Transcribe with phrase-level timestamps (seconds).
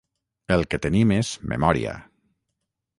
[0.55, 1.97] El que tenim és memòria.